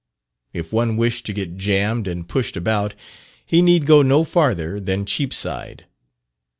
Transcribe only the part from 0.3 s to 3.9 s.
If one wished to get jammed and pushed about, he need